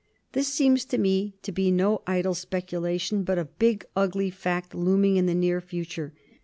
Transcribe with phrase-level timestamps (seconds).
[0.31, 5.15] This seems to me to be no idle speculation, but a big, ugly fact looming
[5.17, 6.11] in the near future.